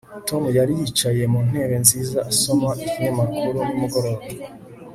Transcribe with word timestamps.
Tom 0.27 0.43
yari 0.57 0.73
yicaye 0.79 1.23
mu 1.31 1.39
ntebe 1.47 1.75
nziza 1.83 2.19
asoma 2.31 2.69
ikinyamakuru 2.85 3.57
nimugoroba 3.67 4.23